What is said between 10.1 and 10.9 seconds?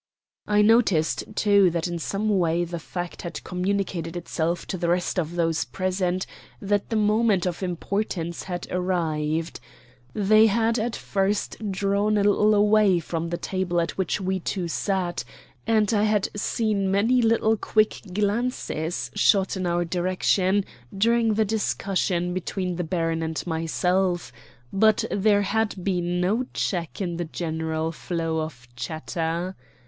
They had